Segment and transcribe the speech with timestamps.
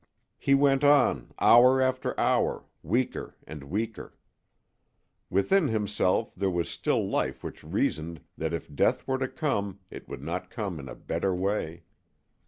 [0.39, 4.17] He went on, hour after hour, weaker and weaker.
[5.29, 10.07] Within himself there was still life which reasoned that if death were to come it
[10.07, 11.83] could not come in a better way.